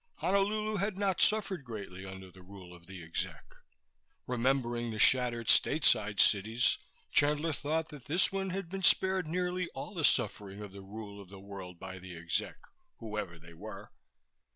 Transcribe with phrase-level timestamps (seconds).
[0.17, 3.45] Honolulu had not suffered greatly under the rule of the Exec.
[4.25, 6.79] Remembering the shattered stateside cities,
[7.11, 11.21] Chandler thought that this one had been spared nearly all the suffering of the rule
[11.21, 12.57] of the world by the Exec,
[12.97, 13.91] whoever they were.